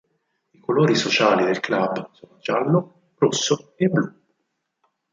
I 0.49 0.57
colori 0.57 0.95
sociali 0.95 1.45
del 1.45 1.59
club 1.59 2.09
sono 2.13 2.39
giallo, 2.39 3.11
rosso 3.19 3.73
e 3.75 3.87
blu. 3.87 4.11